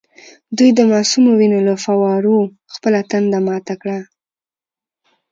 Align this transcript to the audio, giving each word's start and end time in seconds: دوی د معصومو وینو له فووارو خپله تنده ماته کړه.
دوی 0.57 0.69
د 0.75 0.79
معصومو 0.91 1.31
وینو 1.39 1.59
له 1.67 1.75
فووارو 1.83 2.37
خپله 2.75 2.99
تنده 3.11 3.39
ماته 3.47 3.73
کړه. 3.81 3.99